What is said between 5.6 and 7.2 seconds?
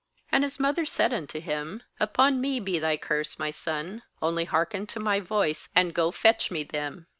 and go fetch me them.'